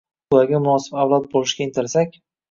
[0.35, 2.17] Ularga munosib avlod bo‘lishga intilsak